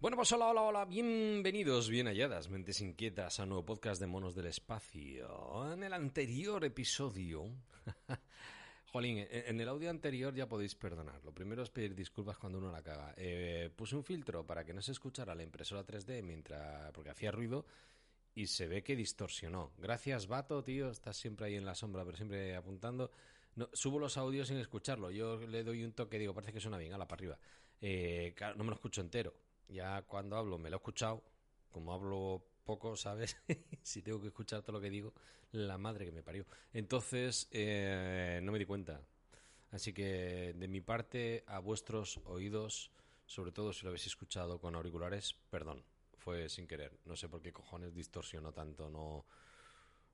[0.00, 4.06] Bueno, pues hola, hola, hola, bienvenidos, bien halladas, mentes inquietas a un nuevo podcast de
[4.06, 5.72] Monos del Espacio.
[5.72, 7.50] En el anterior episodio,
[8.92, 11.20] jolín, en el audio anterior ya podéis perdonar.
[11.24, 13.12] Lo primero es pedir disculpas cuando uno la caga.
[13.16, 17.32] Eh, puse un filtro para que no se escuchara la impresora 3D mientras, porque hacía
[17.32, 17.66] ruido
[18.36, 19.72] y se ve que distorsionó.
[19.78, 23.10] Gracias, Vato, tío, estás siempre ahí en la sombra, pero siempre apuntando.
[23.56, 25.10] No, subo los audios sin escucharlo.
[25.10, 27.38] Yo le doy un toque, digo, parece que suena bien, ala para arriba.
[27.80, 29.34] Eh, claro, no me lo escucho entero
[29.68, 31.22] ya cuando hablo me lo he escuchado,
[31.70, 33.36] como hablo poco, ¿sabes?
[33.82, 35.14] si tengo que escuchar todo lo que digo,
[35.52, 36.46] la madre que me parió.
[36.72, 39.00] Entonces, eh, no me di cuenta.
[39.70, 42.90] Así que de mi parte, a vuestros oídos,
[43.26, 45.84] sobre todo si lo habéis escuchado con auriculares, perdón,
[46.16, 46.98] fue sin querer.
[47.04, 49.26] No sé por qué cojones distorsionó tanto, no,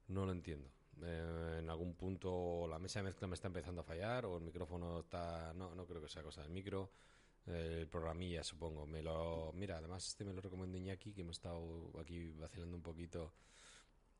[0.08, 0.68] no lo entiendo.
[1.02, 4.42] Eh, en algún punto la mesa de mezcla me está empezando a fallar o el
[4.42, 5.52] micrófono está...
[5.54, 6.90] No, no creo que sea cosa del micro
[7.46, 8.86] el programilla, supongo.
[8.86, 12.82] Me lo, mira, además este me lo recomiendo Iñaki, que hemos estado aquí vacilando un
[12.82, 13.32] poquito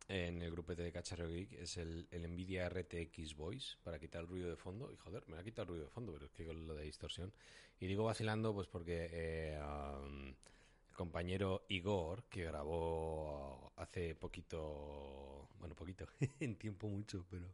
[0.08, 1.52] en el grupete de Cacharro Geek.
[1.54, 4.92] Es el, el Nvidia RTX Voice para quitar el ruido de fondo.
[4.92, 6.84] Y joder, me ha quitado el ruido de fondo, pero es que con lo de
[6.84, 7.32] distorsión.
[7.80, 15.74] Y digo vacilando, pues porque eh, um, el compañero Igor, que grabó hace poquito, bueno,
[15.74, 16.06] poquito,
[16.40, 17.46] en tiempo mucho, pero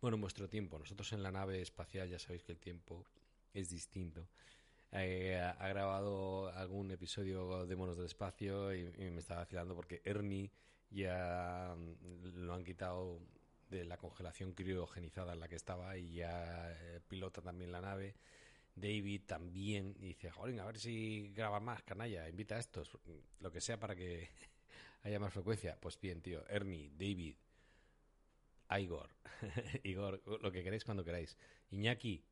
[0.00, 0.78] bueno, en vuestro tiempo.
[0.78, 3.04] Nosotros en la nave espacial ya sabéis que el tiempo
[3.54, 4.26] es distinto.
[4.94, 10.50] Eh, ha grabado algún episodio de Monos del Espacio y, me estaba vacilando porque Ernie
[10.90, 13.18] ya mm, lo han quitado
[13.70, 18.14] de la congelación criogenizada en la que estaba y ya eh, pilota también la nave.
[18.74, 22.98] David también dice, joder, a ver si graba más, canalla, invita a estos,
[23.40, 24.28] lo que sea para que
[25.04, 25.78] haya más frecuencia.
[25.80, 27.36] Pues bien, tío, Ernie, David,
[28.78, 29.08] Igor,
[29.84, 31.36] Igor, lo que queráis cuando queráis.
[31.70, 32.22] Iñaki,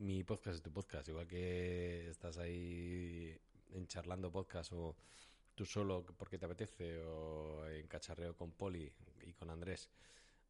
[0.00, 3.36] mi podcast es tu podcast, igual que estás ahí
[3.74, 4.96] en charlando podcast o
[5.54, 8.90] tú solo porque te apetece o en cacharreo con Poli
[9.22, 9.90] y con Andrés.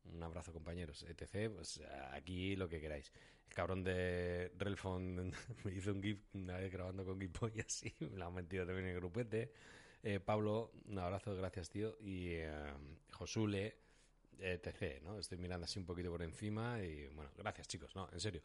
[0.05, 1.52] Un abrazo compañeros, etc.
[1.52, 1.80] Pues
[2.13, 3.13] aquí lo que queráis.
[3.48, 5.33] El cabrón de Relfon
[5.64, 8.64] me hizo un GIF una vez grabando con GIF y así, me lo han metido
[8.64, 9.53] también en el grupete.
[10.05, 11.97] Eh, Pablo, un abrazo, gracias tío.
[12.01, 12.73] Y eh,
[13.11, 13.77] Josule,
[14.39, 15.03] etc.
[15.03, 15.19] ¿no?
[15.19, 18.42] Estoy mirando así un poquito por encima y bueno, gracias chicos, no, en serio.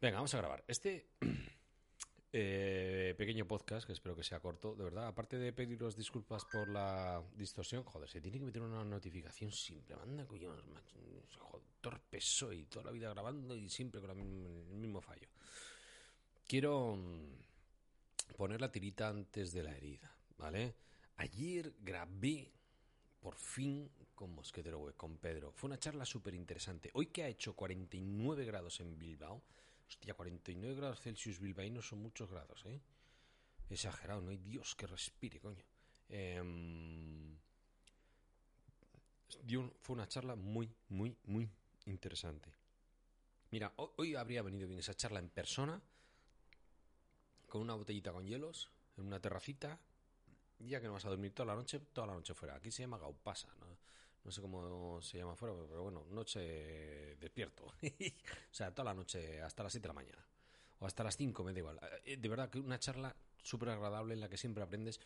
[0.00, 0.64] Venga, vamos a grabar.
[0.66, 1.10] Este
[2.32, 6.70] eh, pequeño podcast, que espero que sea corto, de verdad, aparte de pediros disculpas por
[6.70, 9.96] la distorsión, joder, se tiene que meter una notificación simple.
[9.96, 10.56] Manda coño,
[11.38, 15.28] joder, torpe soy, toda la vida grabando y siempre con el mismo fallo.
[16.46, 20.76] Quiero mm, poner la tirita antes de la herida, ¿vale?
[21.16, 22.50] Ayer grabé
[23.20, 25.52] por fin con Mosquetero Web, con Pedro.
[25.52, 26.90] Fue una charla súper interesante.
[26.94, 29.42] Hoy que ha hecho 49 grados en Bilbao,
[29.90, 32.80] Hostia, 49 grados Celsius bilbaínos son muchos grados, ¿eh?
[33.68, 35.64] Exagerado, no hay Dios que respire, coño.
[36.08, 37.36] Em,
[39.80, 41.50] fue una charla muy, muy, muy
[41.86, 42.52] interesante.
[43.50, 45.82] Mira, hoy habría venido bien esa charla en persona,
[47.48, 49.80] con una botellita con hielos, en una terracita,
[50.60, 52.54] ya que no vas a dormir toda la noche, toda la noche fuera.
[52.54, 53.76] Aquí se llama Gaupasa, ¿no?
[54.24, 57.64] no sé cómo se llama afuera, pero bueno, noche despierto.
[57.82, 60.26] o sea, toda la noche hasta las 7 de la mañana.
[60.78, 61.80] O hasta las 5, me da igual.
[62.04, 65.00] Eh, de verdad que una charla súper agradable en la que siempre aprendes.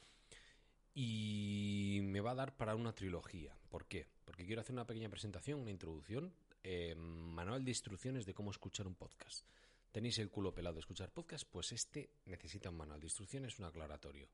[0.94, 3.56] Y me va a dar para una trilogía.
[3.68, 4.06] ¿Por qué?
[4.24, 6.32] Porque quiero hacer una pequeña presentación, una introducción,
[6.62, 9.44] eh, manual de instrucciones de cómo escuchar un podcast.
[9.90, 11.44] ¿Tenéis el culo pelado de escuchar podcast?
[11.50, 14.28] Pues este necesita un manual de instrucciones, un aclaratorio.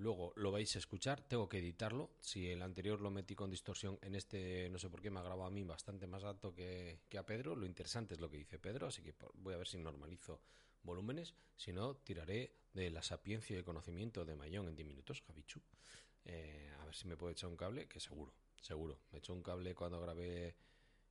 [0.00, 2.08] Luego lo vais a escuchar, tengo que editarlo.
[2.20, 5.22] Si el anterior lo metí con distorsión, en este no sé por qué me ha
[5.22, 7.54] grabado a mí bastante más alto que, a Pedro.
[7.54, 10.40] Lo interesante es lo que dice Pedro, así que voy a ver si normalizo
[10.84, 11.34] volúmenes.
[11.54, 15.60] Si no, tiraré de la sapiencia y el conocimiento de Mayón en 10 minutos, Javichu.
[16.24, 19.00] Eh, a ver si me puedo echar un cable, que seguro, seguro.
[19.12, 20.56] Me echó un cable cuando grabé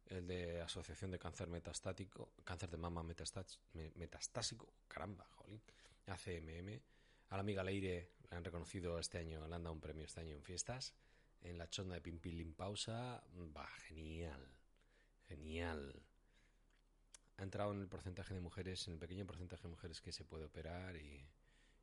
[0.07, 5.61] el de Asociación de Cáncer Metastático, Cáncer de Mama Metastásico, caramba, jolín,
[6.07, 6.81] ACMM
[7.29, 10.21] a la amiga Leire le han reconocido este año, le han dado un premio este
[10.21, 10.93] año en fiestas.
[11.41, 13.23] En la chonda de Pimpilín Pausa,
[13.55, 14.45] va, genial,
[15.27, 16.03] genial.
[17.37, 20.25] Ha entrado en el porcentaje de mujeres, en el pequeño porcentaje de mujeres que se
[20.25, 21.25] puede operar y,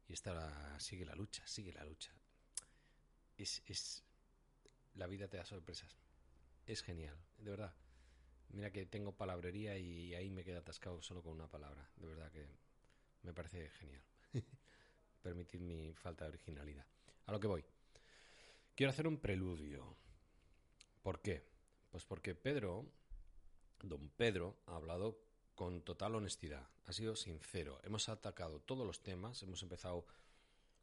[0.09, 2.13] y esta sigue la lucha, sigue la lucha.
[3.39, 4.05] Es, es,
[4.95, 5.97] la vida te da sorpresas.
[6.67, 7.75] Es genial, de verdad.
[8.51, 11.89] Mira que tengo palabrería y ahí me queda atascado solo con una palabra.
[11.97, 12.47] De verdad que
[13.23, 14.03] me parece genial.
[15.27, 16.87] permitir mi falta de originalidad.
[17.27, 17.65] A lo que voy.
[18.77, 19.97] Quiero hacer un preludio.
[21.03, 21.45] ¿Por qué?
[21.91, 22.87] Pues porque Pedro,
[23.83, 25.19] don Pedro, ha hablado
[25.57, 27.81] con total honestidad, ha sido sincero.
[27.83, 30.07] Hemos atacado todos los temas, hemos empezado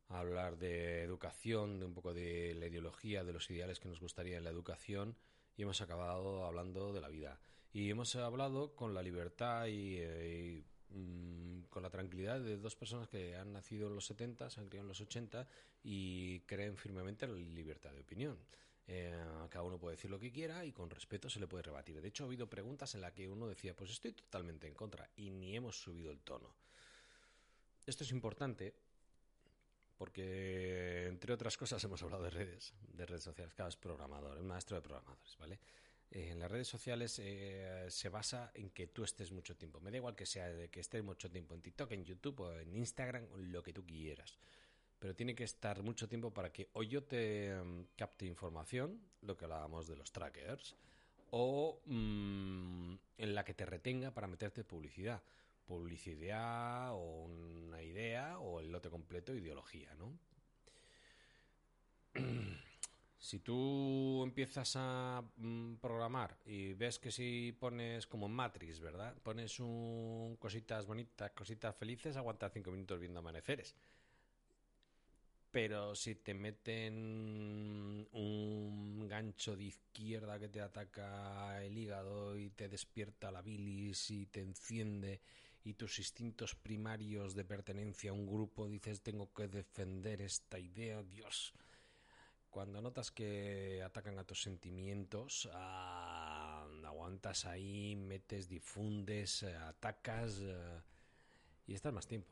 [0.09, 4.01] a hablar de educación, de un poco de la ideología, de los ideales que nos
[4.01, 5.15] gustaría en la educación
[5.55, 7.39] y hemos acabado hablando de la vida.
[7.71, 10.63] Y hemos hablado con la libertad y, eh,
[10.93, 14.69] mm, con la tranquilidad de dos personas que han nacido en los 70, se han
[14.69, 15.47] criado en los 80
[15.83, 18.37] y creen firmemente en la libertad de opinión.
[18.85, 19.17] Eh,
[19.49, 22.01] cada uno puede decir lo que quiera y con respeto se le puede rebatir.
[22.01, 25.09] De hecho, ha habido preguntas en las que uno decía, pues estoy totalmente en contra
[25.15, 26.53] y ni hemos subido el tono.
[27.85, 28.73] Esto es importante
[29.97, 33.53] porque, entre otras cosas, hemos hablado de redes, de redes sociales.
[33.53, 35.59] Cada es programador, es maestro de programadores, ¿vale?
[36.15, 39.80] En las redes sociales eh, se basa en que tú estés mucho tiempo.
[39.80, 42.60] Me da igual que sea de que estés mucho tiempo en TikTok, en YouTube o
[42.60, 44.38] en Instagram, lo que tú quieras.
[45.00, 49.36] Pero tiene que estar mucho tiempo para que o yo te mm, capte información, lo
[49.36, 50.75] que hablábamos de los trackers,
[51.31, 55.24] o mm, en la que te retenga para meterte publicidad.
[55.65, 60.15] Publicidad o una idea o el lote completo, ideología, ¿no?
[63.23, 69.15] Si tú empiezas a mm, programar y ves que si pones como en Matrix, ¿verdad?
[69.23, 73.77] Pones un cositas bonitas, cositas felices, aguanta cinco minutos viendo amaneceres.
[75.51, 82.67] Pero si te meten un gancho de izquierda que te ataca el hígado y te
[82.67, 85.21] despierta la bilis y te enciende
[85.63, 91.01] y tus instintos primarios de pertenencia a un grupo dices tengo que defender esta idea,
[91.03, 91.53] Dios
[92.53, 100.81] cuando notas que atacan a tus sentimientos, ah, aguantas ahí, metes, difundes, eh, atacas eh,
[101.65, 102.31] y estás más tiempo.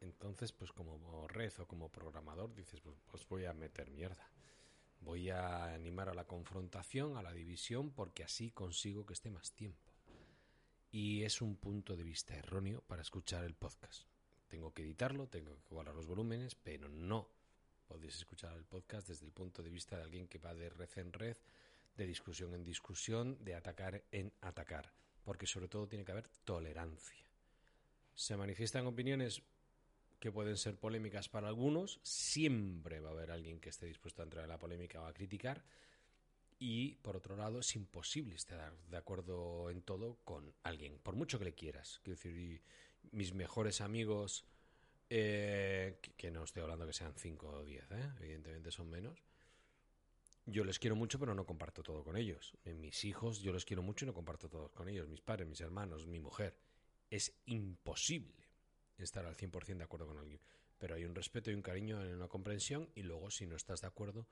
[0.00, 4.30] Entonces, pues como red o como programador, dices, pues, pues, voy a meter mierda.
[5.00, 9.52] Voy a animar a la confrontación, a la división, porque así consigo que esté más
[9.52, 9.92] tiempo.
[10.90, 14.04] Y es un punto de vista erróneo para escuchar el podcast.
[14.48, 17.37] Tengo que editarlo, tengo que guardar los volúmenes, pero no
[17.88, 20.90] Podéis escuchar el podcast desde el punto de vista de alguien que va de red
[20.96, 21.36] en red,
[21.96, 24.92] de discusión en discusión, de atacar en atacar,
[25.24, 27.26] porque sobre todo tiene que haber tolerancia.
[28.14, 29.42] Se manifiestan opiniones
[30.20, 34.24] que pueden ser polémicas para algunos, siempre va a haber alguien que esté dispuesto a
[34.24, 35.64] entrar en la polémica o a criticar,
[36.58, 41.38] y por otro lado es imposible estar de acuerdo en todo con alguien, por mucho
[41.38, 42.00] que le quieras.
[42.02, 42.62] Quiero decir,
[43.12, 44.44] mis mejores amigos
[45.10, 48.12] eh, que, no estoy hablando que sean 5 o 10, ¿eh?
[48.20, 49.24] evidentemente son menos.
[50.44, 52.56] Yo les quiero mucho, pero no comparto todo con ellos.
[52.64, 55.06] Mis hijos, yo les quiero mucho y no comparto todo con ellos.
[55.06, 56.56] Mis padres, mis hermanos, mi mujer.
[57.10, 58.48] Es imposible
[58.96, 60.40] estar al 100% de acuerdo con alguien.
[60.78, 63.82] Pero hay un respeto y un cariño en una comprensión y luego, si no estás
[63.82, 64.26] de acuerdo,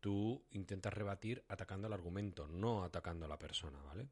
[0.00, 4.08] tú intentas rebatir atacando al argumento, no atacando a la persona, ¿vale?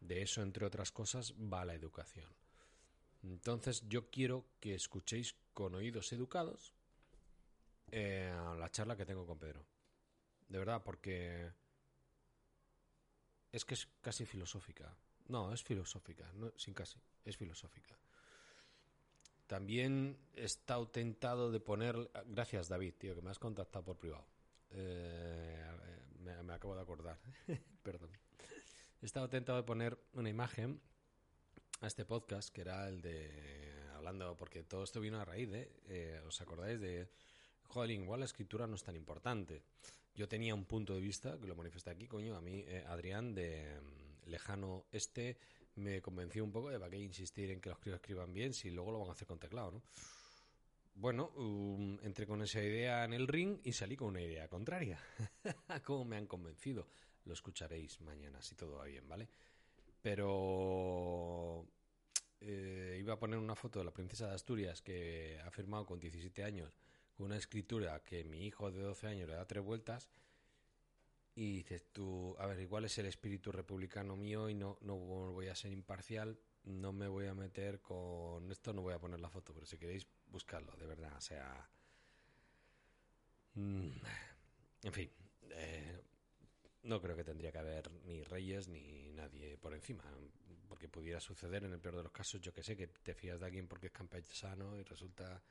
[0.00, 2.32] De eso, entre otras cosas, va la educación.
[3.22, 6.74] Entonces yo quiero que escuchéis con oídos educados
[7.90, 9.64] eh, la charla que tengo con Pedro.
[10.48, 11.52] De verdad, porque
[13.52, 14.96] es que es casi filosófica.
[15.28, 17.96] No, es filosófica, no, sin casi, es filosófica.
[19.46, 22.10] También he estado tentado de poner...
[22.26, 24.24] Gracias, David, tío, que me has contactado por privado.
[24.70, 25.66] Eh,
[26.20, 27.18] me, me, acabo de acordar.
[27.82, 28.10] Perdón.
[29.02, 30.80] He estado tentado de poner una imagen
[31.80, 33.30] a este podcast, que era el de.
[33.94, 35.70] Hablando, porque todo esto vino a raíz de.
[35.88, 37.08] Eh, ¿Os acordáis de.?
[37.64, 39.62] Joder, igual la escritura no es tan importante.
[40.14, 43.34] Yo tenía un punto de vista, que lo manifesté aquí, coño, a mí, eh, Adrián,
[43.34, 45.38] de mm, lejano este,
[45.76, 48.70] me convenció un poco de para qué insistir en que los críos escriban bien si
[48.70, 49.82] luego lo van a hacer con teclado, ¿no?
[50.94, 54.98] Bueno, um, entré con esa idea en el ring y salí con una idea contraria.
[55.84, 56.88] ¿Cómo me han convencido?
[57.24, 59.28] Lo escucharéis mañana, si todo va bien, ¿vale?
[60.02, 61.29] Pero
[63.10, 66.44] iba a poner una foto de la princesa de Asturias que ha firmado con 17
[66.44, 66.78] años
[67.16, 70.08] con una escritura que mi hijo de 12 años le da tres vueltas
[71.34, 75.48] y dices tú, a ver, igual es el espíritu republicano mío y no, no voy
[75.48, 79.28] a ser imparcial, no me voy a meter con esto, no voy a poner la
[79.28, 81.68] foto, pero si queréis buscarlo, de verdad, o sea...
[83.54, 83.90] Mm,
[84.84, 85.10] en fin,
[86.82, 90.04] no creo que tendría que haber ni reyes ni nadie por encima,
[90.68, 93.38] porque pudiera suceder en el peor de los casos, yo que sé, que te fías
[93.40, 95.42] de alguien porque es campesano y resulta,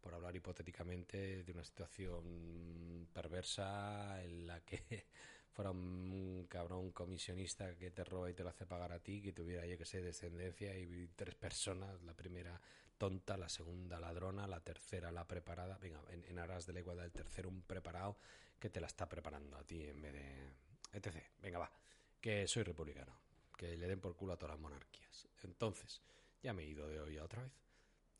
[0.00, 5.06] por hablar hipotéticamente, de una situación perversa en la que
[5.52, 9.32] fuera un cabrón comisionista que te roba y te lo hace pagar a ti, que
[9.32, 12.60] tuviera, yo que sé, descendencia y tres personas, la primera
[12.96, 17.06] tonta, la segunda ladrona, la tercera la preparada, venga, en, en aras de la igualdad,
[17.06, 18.16] el tercero un preparado
[18.58, 21.16] que te la está preparando a ti en vez de etc.
[21.40, 21.72] Venga, va,
[22.20, 23.18] que soy republicano,
[23.56, 25.28] que le den por culo a todas las monarquías.
[25.42, 26.02] Entonces,
[26.42, 27.52] ya me he ido de hoy a otra vez.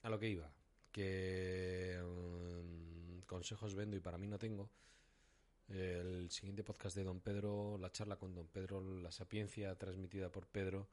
[0.03, 0.53] A lo que iba,
[0.93, 2.01] que...
[2.03, 2.87] Mm,
[3.27, 4.71] consejos vendo y para mí no tengo.
[5.69, 10.47] El siguiente podcast de Don Pedro, la charla con Don Pedro, la sapiencia transmitida por
[10.47, 10.89] Pedro,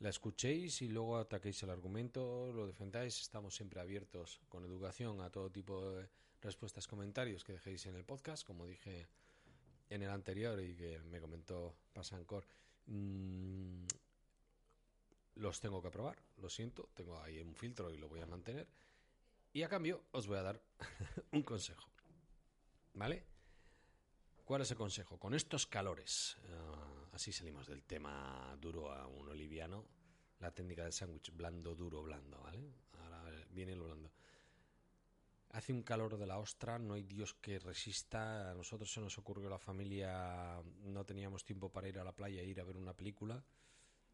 [0.00, 3.20] la escuchéis y luego ataquéis el argumento, lo defendáis.
[3.20, 6.08] Estamos siempre abiertos con educación a todo tipo de
[6.40, 9.08] respuestas, comentarios que dejéis en el podcast, como dije
[9.90, 12.46] en el anterior y que me comentó Pasancor.
[12.86, 13.84] Mm,
[15.36, 18.68] los tengo que aprobar, lo siento, tengo ahí un filtro y lo voy a mantener.
[19.52, 20.60] Y a cambio os voy a dar
[21.32, 21.88] un consejo.
[22.94, 23.24] ¿Vale?
[24.44, 25.18] ¿Cuál es el consejo?
[25.18, 29.86] Con estos calores, uh, así salimos del tema duro a uno liviano,
[30.38, 32.62] la técnica del sándwich blando, duro, blando, ¿vale?
[32.92, 34.10] Ahora viene lo blando.
[35.54, 38.50] Hace un calor de la ostra, no hay Dios que resista.
[38.50, 42.42] A nosotros se nos ocurrió la familia, no teníamos tiempo para ir a la playa
[42.42, 43.40] e ir a ver una película.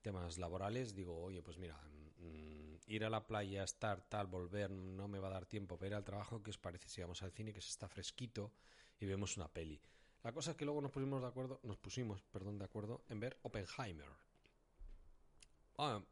[0.02, 1.80] Temas laborales, digo, oye, pues mira,
[2.18, 5.88] mmm, ir a la playa, estar tal, volver, no me va a dar tiempo para
[5.88, 6.42] ir al trabajo.
[6.42, 8.52] ¿Qué os parece si vamos al cine que se está fresquito
[8.98, 9.80] y vemos una peli?
[10.22, 13.18] La cosa es que luego nos pusimos de acuerdo, nos pusimos, perdón, de acuerdo en
[13.18, 14.10] ver Oppenheimer.
[15.78, 16.02] Ah,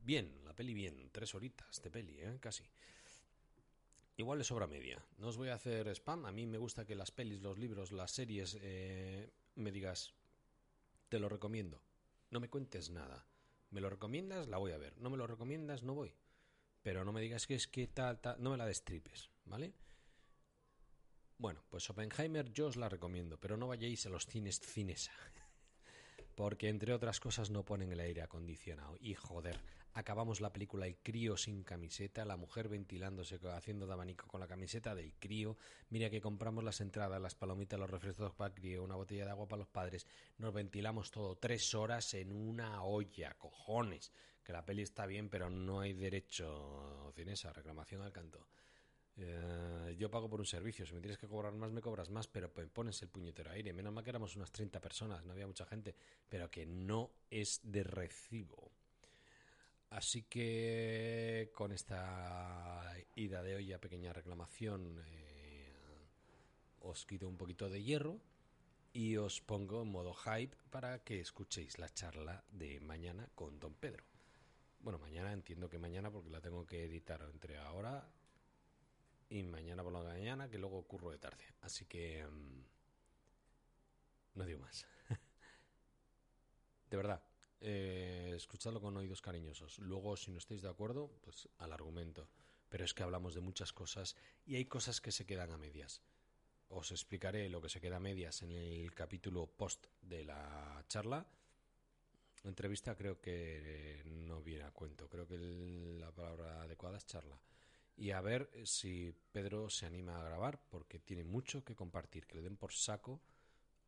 [0.00, 2.38] bien, la peli bien, tres horitas de peli, ¿eh?
[2.40, 2.64] casi.
[4.18, 5.00] Igual le sobra media.
[5.18, 6.26] No os voy a hacer spam.
[6.26, 10.12] A mí me gusta que las pelis, los libros, las series eh, me digas,
[11.08, 11.80] te lo recomiendo.
[12.30, 13.24] No me cuentes nada.
[13.70, 14.98] Me lo recomiendas, la voy a ver.
[14.98, 16.12] No me lo recomiendas, no voy.
[16.82, 19.72] Pero no me digas que es que tal, tal, no me la destripes, ¿vale?
[21.36, 25.12] Bueno, pues Oppenheimer yo os la recomiendo, pero no vayáis a los cines cinesa.
[26.34, 28.96] Porque entre otras cosas no ponen el aire acondicionado.
[28.98, 29.60] Y joder,
[29.98, 34.46] acabamos la película El crío sin camiseta, la mujer ventilándose, haciendo de abanico con la
[34.46, 35.56] camiseta del crío.
[35.90, 39.30] Mira que compramos las entradas, las palomitas, los refrescos para el crío, una botella de
[39.30, 40.06] agua para los padres.
[40.38, 44.12] Nos ventilamos todo tres horas en una olla, cojones.
[44.44, 48.46] Que la peli está bien, pero no hay derecho cinesa, reclamación al canto.
[49.16, 52.28] Eh, yo pago por un servicio, si me tienes que cobrar más, me cobras más,
[52.28, 53.72] pero pones el puñetero aire.
[53.72, 55.94] Menos mal que éramos unas 30 personas, no había mucha gente,
[56.28, 58.70] pero que no es de recibo.
[59.90, 65.72] Así que con esta ida de hoy a pequeña reclamación, eh,
[66.80, 68.20] os quito un poquito de hierro
[68.92, 73.74] y os pongo en modo hype para que escuchéis la charla de mañana con Don
[73.74, 74.04] Pedro.
[74.80, 78.08] Bueno, mañana entiendo que mañana porque la tengo que editar entre ahora
[79.30, 81.44] y mañana por la mañana, que luego ocurro de tarde.
[81.62, 82.24] Así que...
[82.26, 82.62] Um,
[84.34, 84.86] no digo más.
[86.90, 87.22] de verdad,
[87.60, 89.78] eh, escuchadlo con oídos cariñosos.
[89.78, 92.28] Luego, si no estáis de acuerdo, pues al argumento.
[92.68, 96.02] Pero es que hablamos de muchas cosas y hay cosas que se quedan a medias.
[96.68, 101.26] Os explicaré lo que se queda a medias en el capítulo post de la charla.
[102.44, 105.08] Entrevista creo que no viene a cuento.
[105.08, 107.38] Creo que la palabra adecuada es charla
[107.98, 112.36] y a ver si Pedro se anima a grabar porque tiene mucho que compartir, que
[112.36, 113.20] le den por saco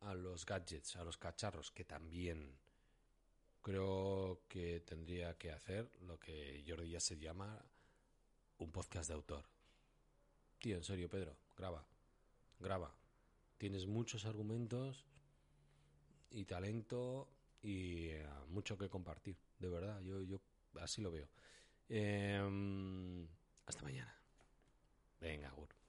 [0.01, 2.59] a los gadgets, a los cacharros, que también
[3.61, 7.63] creo que tendría que hacer lo que Jordi ya se llama
[8.57, 9.45] un podcast de autor.
[10.59, 11.85] Tío, en serio, Pedro, graba,
[12.59, 12.93] graba.
[13.57, 15.05] Tienes muchos argumentos
[16.29, 17.27] y talento
[17.61, 20.39] y eh, mucho que compartir, de verdad, yo, yo
[20.79, 21.27] así lo veo.
[21.89, 23.27] Eh,
[23.65, 24.15] hasta mañana.
[25.19, 25.80] Venga, Gur.